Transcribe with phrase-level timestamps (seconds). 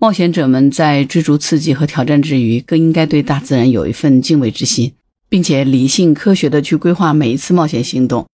[0.00, 4.92] 冒险者们在追逐刺激和挑战之余，更应该对大自然有一份敬畏之心，
[5.28, 8.24] 并且理性科学的去规划每一次冒险行动。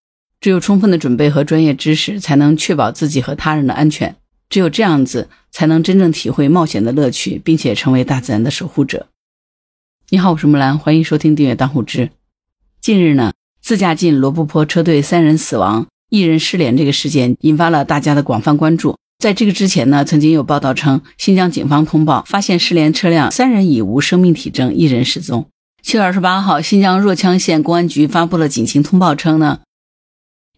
[0.43, 4.15] 只有充分的准备和专业知识，才能确保自己和他人的安全。
[4.51, 9.07] 只有这样子，才能真正体会冒险的乐趣，并且成为大自然的守护者。
[10.11, 12.11] 你好，我是木兰，欢迎收听订阅当护知。
[12.79, 18.99] 近日呢，自驾进罗布泊车队三人死亡，一人失联这个事件，引发了大家的广泛关注。
[19.19, 25.49] 在这个之前呢，曾经有报道称，新疆警方通报发现失联车辆三人已无生命体征，一人失踪。
[25.83, 29.61] 七月二十八号，新疆若羌县公安局发布了警情通报，称呢，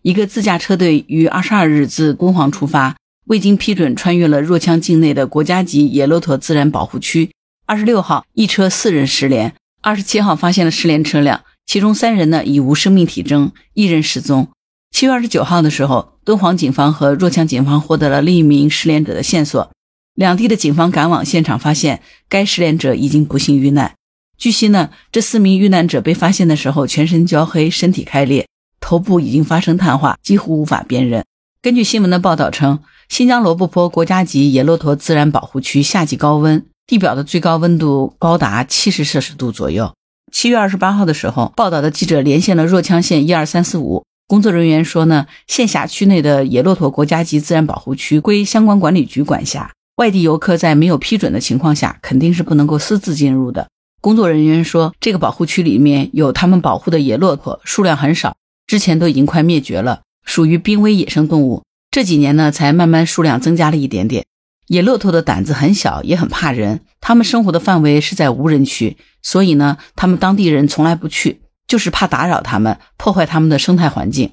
[0.02, 7.30] 一个自驾车队于二十二日自敦煌出发，未经批准穿越了若羌境内的国家级野骆驼自然保护区。
[7.66, 9.54] 二十六号，一车四人失联。
[9.82, 14.48] 二十七号，发现了失联车辆，其中三人呢已无生命体征，一人失踪。
[14.90, 19.70] 七月二十九号的时候，敦煌警方和若羌警方获得了另一名失联者的线索。
[20.14, 22.00] 两地的警方赶往现场，发现
[22.30, 23.92] 该失联者已经不幸遇难。
[24.38, 28.46] 据悉呢，这四名遇难者被发现的时候，全身焦黑，身体开裂，
[28.80, 31.22] 头部已经发生碳化，几乎无法辨认。
[31.60, 32.78] 根据新闻的报道称，
[33.10, 39.92] 新疆罗布泊国家级野骆驼自然保护区夏季高温，地表的最高温度高达七十摄氏度左右。
[40.32, 44.04] 七月二十八号的时候，报道的记者连线了若羌县一二三四五。
[44.28, 53.68] 工作人员说呢，县辖区内的野骆驼国家级自然保护区归相关管理局管辖，外地游客在没有批准的情况下，肯定是不能够私自进入的。
[54.00, 58.34] 工作人员说，这个保护区里面有他们保护的野骆驼，数量很少，
[58.66, 61.62] 之前都已经快灭绝了，属于濒危野生动物。
[61.92, 64.24] 这几年呢，才慢慢数量增加了一点点。
[64.66, 71.42] 野骆驼的胆子很小，也很怕人，它们生活的范围是在无人区，所以呢，他们当地人从来不去。
[71.66, 74.30] 就是怕打扰他们，破坏他们的生态环境。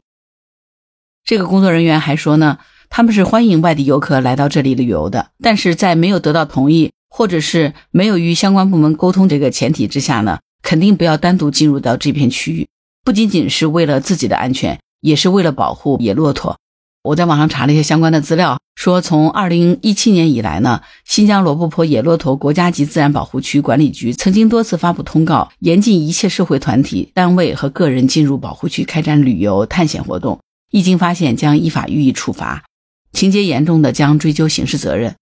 [1.23, 12.67] 这个工作人员还说呢，他们是欢迎外地游客来到这里旅游的，但是在没有得到同意，或者是没有与相关部门沟通这个前提之下呢，肯定不要单独进入到这片区域。
[13.06, 16.58] 不仅仅是为了自己的安全，也是为了保护野骆驼。
[17.04, 32.66] 我在网上查了一些相关的资料，说从二零一七年以来呢，新疆罗布泊野骆驼国家级自然保护区管理局曾经多次发布通告，严禁一切社会团体、单位和个人进入保护区开展旅游探险活动，一经发现将依法予以处罚，
[33.14, 35.15] 情节严重的将追究刑事责任。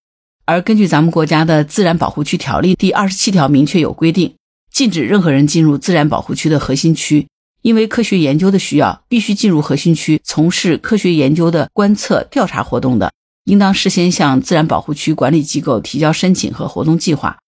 [0.45, 4.33] 而根据咱们国家的自然保护区条例第二十七条明确有规定，
[4.73, 7.28] 禁止任何人进入自然保护区的核心区。
[7.61, 13.11] 因为科学研究的需要，必须进入核心区从事科学研究的观测调查活动的，
[13.46, 17.40] 应当事先向自然保护区管理机构提交申请和活动计划，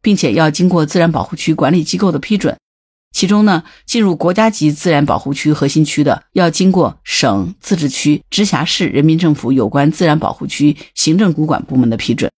[0.00, 2.56] 并且要经过自然保护区管理机构的批准。
[3.14, 12.30] 其中呢，进入国家级自然保护区核心区的，要经过省、自治区、直辖市人民政府有关自然保护区行政主管部门的批准。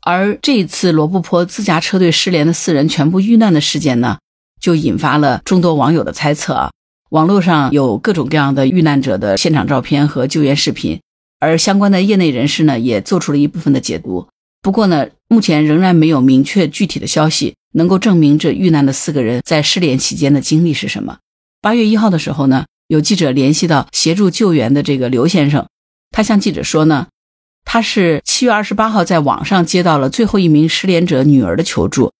[0.00, 4.18] 而这一次罗布泊自驾车队失联的四人全部遇难的事件呢？
[4.58, 6.70] 就引发了众多网友的猜测啊！
[7.10, 11.00] 网络上有各种各样的遇难者的现场照片和救援视频，
[11.44, 14.28] 而相关的业内人士呢，也做出了一部分的解读。
[14.62, 21.18] 不过呢，目前仍然没有明确具体的消息能够证明这遇难的四个人在失联期间的经历是什么。
[21.60, 25.66] 八月一号的时候呢，有记者联系到协助救援的这个刘先生，
[26.10, 27.08] 他向记者说呢，
[27.64, 32.12] 他是七月二十八号在网上接到了最后一名失联者女儿的求助。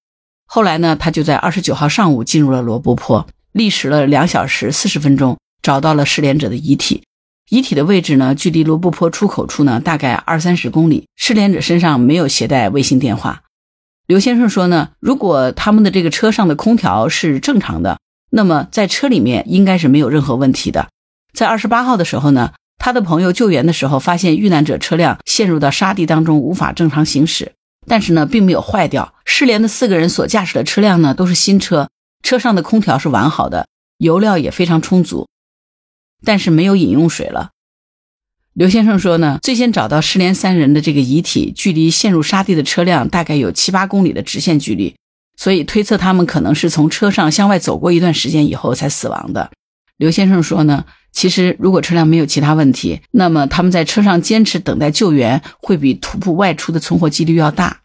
[0.46, 7.02] 后来呢，他就在二十九号上午进入了罗布泊，历时了两小时四十分钟，找到了失联者的遗体。
[7.50, 11.06] 遗体的位置呢，距离罗布泊出口处呢，大概二三十公里。
[11.16, 13.42] 失联者身上没有携带卫星电话。
[14.06, 17.98] 刘先生说呢，如果他们的这个车上的空调是正常的，
[18.30, 20.88] 那么在车里面应该是没有任何问题的。
[21.32, 27.52] 在二十八号的时候呢，他的朋友救援的时候，发现遇难者车辆陷入到沙地当中，无法正常行驶。
[27.86, 29.14] 但是呢，并没有坏掉。
[29.26, 31.90] 失联的四个人所驾驶的车辆呢，都是新车，
[32.22, 33.66] 车上的空调是完好的，
[33.98, 35.28] 油料也非常充足，
[36.24, 37.50] 但是没有饮用水了。
[38.54, 44.94] 刘先生说呢，最先找到失联三人的这个遗体，距离陷入沙地的车辆大概有七八公里的直线距离，
[45.36, 49.50] 所以推测他们可能是从车上向外走过一段时间以后才死亡的。
[49.96, 50.84] 刘先生说呢。
[51.16, 57.82] 其实，如果车辆没有其他问题，那么他们在车上坚持等待救援，会比徒步外出的存活几率要大。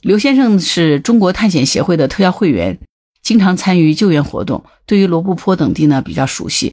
[0.00, 2.78] 刘先生是中国探险协会的特邀会员，
[3.20, 6.72] 经常参与救援活动，对于罗布泊等地呢比较熟悉。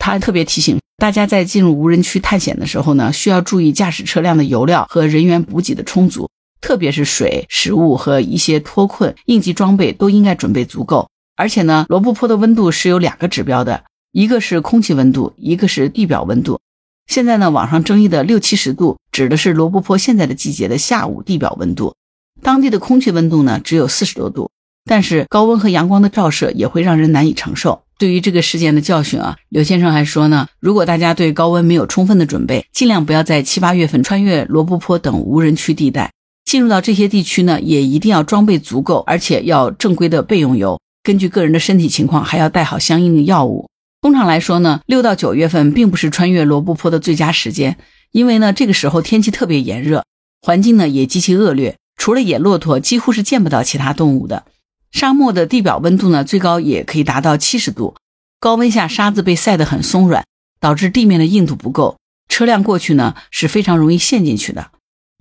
[0.00, 6.28] 他还特别提醒大家，在进入无人区探险的时候呢，需要注意驾驶车辆的油料和人员补给的充足，
[6.60, 11.08] 特别是水、食物和一些脱困应急装备都应该准备足够。
[11.36, 13.84] 而且呢，罗布泊的温度是有两个指标的。
[14.12, 16.58] 一个是空气温度，一个是地表温度。
[17.06, 21.94] 现在呢，网上争议的六七十度指的是罗布泊现在的季节的下午地表温度。
[22.42, 24.50] 当地的空气温度呢只有四十多度，
[24.84, 27.82] 但是高温和阳光的照射也会让人难以承受。
[28.00, 36.10] 对于这个事件的教训啊，刘先生还说呢，如果大家对高温没有充分的准备，尽量不要在七八月份穿越罗布泊等无人区地带。
[36.46, 40.80] 进入到这些地区呢，也一定要装备足够，而且要正规的备用油。
[41.02, 43.68] 根据个人的身体情况，还要带好相应的药物。
[44.00, 47.76] 通常来说呢，六到九月份并不是穿越罗布泊的最佳时间，
[48.12, 50.06] 因为呢，这个时候天气特别炎热，
[50.40, 54.44] 环境呢也极其恶劣，除了野骆驼，几乎是见不到其他动物的。
[54.92, 57.94] 沙漠的地表温度呢，最高也可以达到七十度。
[58.38, 60.24] 高温下，沙子被晒得很松软，
[60.58, 61.98] 导致地面的硬度不够，
[62.28, 64.70] 车辆过去呢是非常容易陷进去的。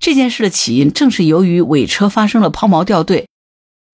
[0.01, 3.27] 这件事的起因正是由于尾车发生了抛锚掉队，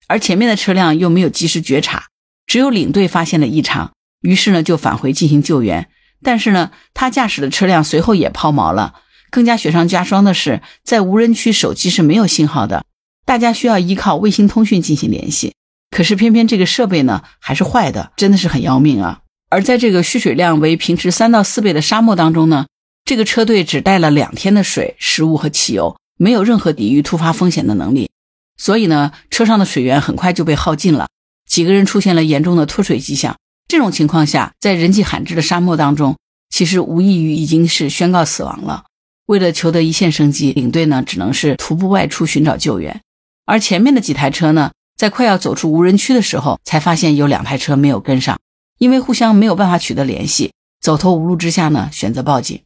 [0.08, 2.08] 而前面的车辆又没有及时觉察，
[2.46, 5.90] 只有领队发现了异常，于是呢就返回进行救援。
[6.24, 9.02] 但是呢，他驾驶的车辆随后也抛锚了。
[9.32, 12.86] 更加雪上加霜的是，在无人区手机是没有信号的，
[13.26, 15.54] 大家需要依靠卫星通讯进行联系。
[15.96, 19.22] 可是偏偏这个设备呢还是坏的，真的是很要命啊！
[19.50, 22.66] 而在这个蓄水量为平时三到四倍的沙漠当中呢，
[23.06, 28.10] 这个车队只带了两天的水、食物和汽油，没有任何抵御突发风险的能力。
[28.58, 31.08] 所以呢，车上的水源很快就被耗尽了，
[31.50, 33.38] 几个人出现了严重的脱水迹象。
[33.70, 36.18] 这种情况下，在人迹罕至的沙漠当中，
[36.50, 38.84] 其实无异于已经是宣告死亡了。
[39.28, 43.00] 为了求得一线生机，领队呢只能是徒步外出寻找救援，
[43.46, 44.72] 而前面的几台车呢？
[44.98, 48.40] 在快要走出无人区的时候，才发现有两台车没有跟上，
[48.80, 52.62] 因为互相没有办法取得联系，走投无路之下呢，选择报警。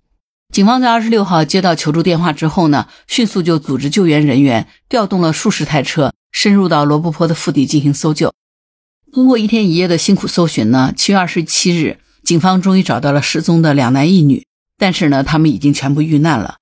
[0.54, 8.34] 警方在二十六号接到求助电话之后呢，迅速就组织救援人员，调动了数十台车，深入到罗布泊的腹地进行搜救。
[9.12, 14.46] 通过一天一夜的辛苦搜寻呢，七月二十七日，警方终于找到了失踪的两男一女，
[14.78, 16.58] 但是呢，他们已经全部遇难了。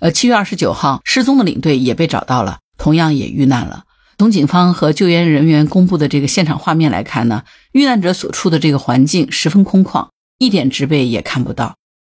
[0.00, 3.84] 呃，七月二十九号，失踪的领队也被找到了，同样也遇难了。
[4.18, 11.76] 从警方和救援人员公布的这个现场画面来看呢，遇难者所处的这个环境十分空旷，一点植被也看不到。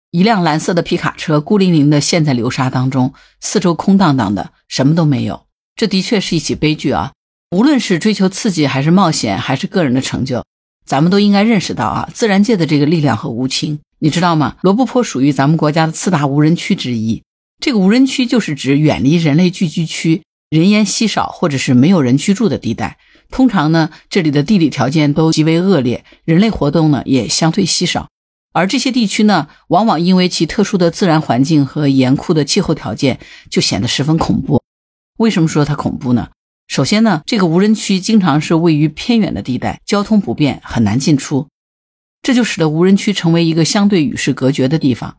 [0.10, 5.46] 一辆蓝色的皮卡车孤零零地陷在流沙当中，四周空荡荡的，什么都没有。
[5.76, 7.12] 这的确是一起悲剧啊！
[7.56, 10.44] 无论是追求刺激，还是冒险，还是个人的成就，
[10.84, 13.80] 咱们都应该认识到啊，自然界的这个力量和无情。
[14.00, 14.58] 你知道吗？
[14.64, 17.22] 罗布泊属于咱们国家的四大无人区之一，
[17.60, 20.24] 这个无人区就是指远离人类聚居区。
[20.52, 22.98] 人烟稀少或者是没有人居住的地带，
[23.30, 28.10] 通常呢，这里的地理条件都极为恶劣，人类活动呢也相对稀少。
[28.52, 34.62] 而这些地区呢，往往因为其特殊的自然环境和严酷的气候条件，就显得十分恐怖。
[35.20, 36.32] 为什么说它恐怖呢？
[36.68, 41.48] 首先呢，这个无人区经常是位于偏远的地带，交通不便，很难进出，
[42.22, 45.16] 这就使得无人区成为一个相对与世隔绝的地方。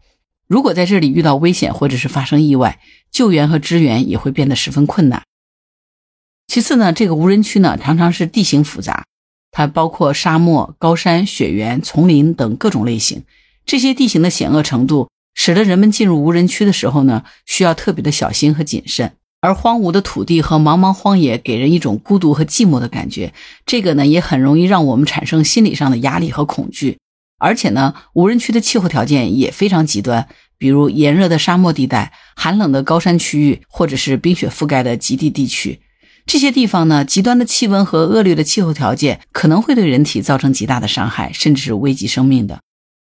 [0.52, 2.78] 如果在这里遇到危险或者是发生意外，
[3.10, 5.22] 救援和支援也会变得十分困难。
[6.46, 9.06] 其次呢，这个无人区呢常常是地形复杂，
[9.50, 13.22] 它包括沙漠、高山、雪原、丛林等各种类型。
[13.64, 19.12] 这些地形的险恶程度，使得人们进入无人区的时候呢，需要特别的小心和谨慎。
[19.40, 23.32] 而荒芜的土地和茫茫荒野给人一种孤独和寂寞的感觉，
[23.64, 26.99] 这个呢也很容易让我们产生心理上的压力和恐惧。
[27.43, 30.29] 而且呢，无人区的气候条件也非常极端，
[30.59, 35.81] 比如炎热的沙漠地带、寒冷的高山区域，或者是冰雪覆盖的极地地区。
[36.25, 42.61] 这些地方呢，极端的气温和恶劣的气候条件可能会对人体造成极大的伤害，甚至是危及生命的。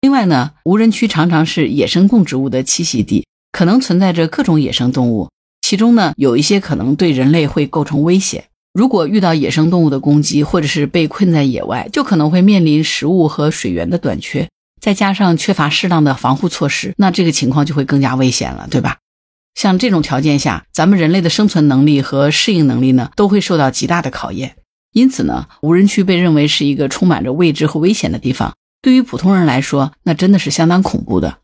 [0.01, 5.29] 另外呢，无人区常常是野生动植物的栖息地，可能存在着各种野生动物，
[5.61, 8.47] 其中呢，有一些可能对人类会构成威胁。
[8.73, 14.49] 如果遇到野生动物的攻击，或者是被困在野外，就可能会面临食物和水源的短缺，
[14.81, 18.97] 再加上缺乏适当的防护措施，那这个情况就会更加危险了，对吧？
[19.55, 24.57] 像这种条件下，咱们人类的生存能力和适应能力呢，都会受到极大的考验。
[24.95, 28.55] 因此呢，无人区被认为是一个充满着未知和危险的地方。
[28.81, 31.39] 对于普通人来说，那真的是相当恐怖的。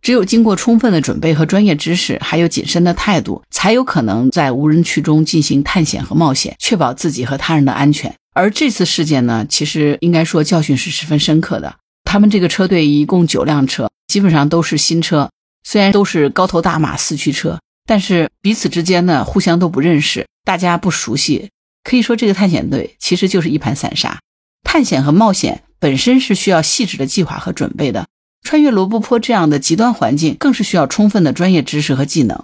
[0.00, 8.14] 只有经过充分的准备和专业知识，还有谨慎的态度，才有可能在无人区中进行探险和冒险，确保自己和他人的安全。
[8.34, 11.76] 而这次事件呢，其实应该说教训是十分深刻的。
[12.04, 15.30] 他们这个车队一共九辆车，基本上都是新车，
[15.64, 21.50] 虽然都是高头大马四驱车，但是彼此之间呢，互相都不认识，大家不熟悉。
[21.82, 24.20] 可以说，这个探险队其实就是一盘散沙。
[24.62, 28.06] 探险和冒险本身是需要细致的计划和准备的。
[28.42, 32.42] 穿越罗布泊这样的极端环境，更是需要充分的专业知识和技能。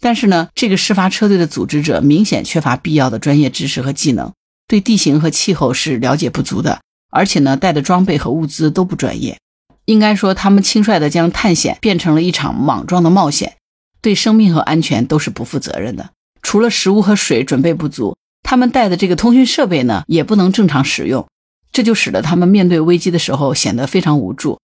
[0.00, 4.32] 但是呢，这个事发车队的组织者明显缺乏必要的专业知识和技能，
[4.66, 9.38] 对地形和气候是了解不足的，而且呢，带的装备和物资都不专业。
[9.84, 13.56] 应该说，他们轻率地将探险变成了一场莽撞的冒险，
[14.00, 16.10] 对生命和安全都是不负责任的。
[16.40, 21.26] 除了食物和水准备不足，他们带的这个通讯设备呢也不能正常使用，
[21.72, 24.58] 这就使得他们面对危机的时候显得非常无助。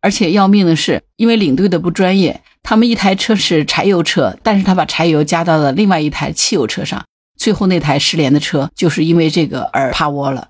[0.00, 7.04] 而且要命的是，因为领队的不专业，他们一台车是柴油车，但是他把柴油加到了另外一台汽油车上，
[7.36, 10.48] 最后那台失联的车就是因为这个而趴窝了，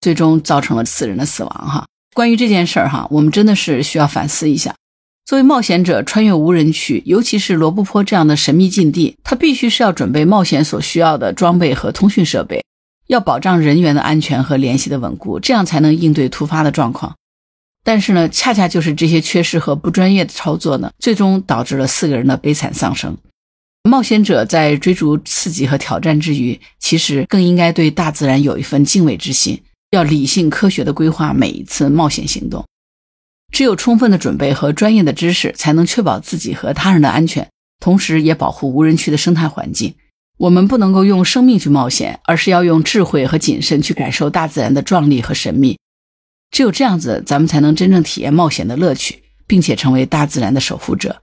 [0.00, 1.50] 最终造成了四人的死亡。
[1.50, 4.74] 哈，关于这件事儿哈，我们真的是需要反思一下。
[5.26, 12.62] 作为冒险者穿越无人区，尤其是罗布泊这样的神秘禁地，他必须是要准备冒险所需要的装备和通讯设备，
[13.06, 17.14] 要保障人员的安全和联系的稳固，这样才能应对突发的状况。
[17.84, 23.16] 但是呢，恰恰就是这些缺失和不专业的操作呢，最终导致了四个人的悲惨丧生。
[23.82, 32.64] 冒险者在追逐刺激和挑战之余，其实更应该对大自然有一份敬畏之心，要理性科学的规划每一次冒险行动。
[33.52, 37.46] 只有充分的准备和专业的知识，才能确保自己和他人的安全，
[37.78, 39.94] 同时也保护无人区的生态环境。
[40.38, 45.78] 我们不能够用生命去冒险，而是要用智慧和谨慎去感受大自然的壮丽和神秘。
[46.54, 51.20] 只有这样子，咱们才能真正体验冒险的乐趣，并且成为大自然的守护者。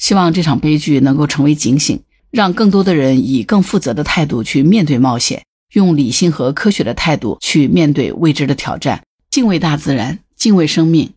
[0.00, 2.02] 希望这场悲剧能够成为警醒，
[2.32, 11.12] 让更多的人以更负责的态度去面对冒险，用理性和科学的态度去面对未知的挑战，敬畏大自然，敬畏生命。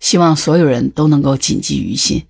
[0.00, 2.22] 希望所有人都能够谨记于心。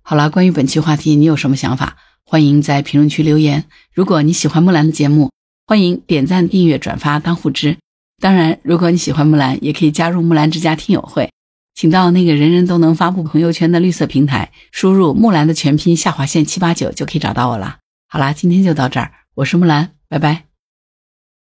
[0.00, 1.96] 好了，关于本期话题，你有什么想法？
[2.24, 3.64] 欢迎在评论区留言。
[3.92, 5.32] 如果你喜欢木兰的节目，
[5.66, 7.76] 欢迎点赞、订阅、转发、当护知。
[8.24, 11.30] 当然，如果你喜欢木兰，也可以加入木兰之家听友会，
[11.74, 17.76] 请到那个人人都能发布朋友圈的绿色平台，输入木兰的全拼下划线七八九就可以找到我了。
[18.08, 20.53] 好啦，今天就到这儿，我是木兰，拜拜。